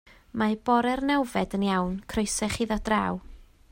Mae 0.41 0.55
bore'r 0.69 1.03
nawfed 1.09 1.55
yn 1.59 1.67
iawn- 1.69 1.95
croeso 2.15 2.51
i 2.53 2.55
chi 2.57 2.69
ddod 2.73 2.87
draw. 2.91 3.25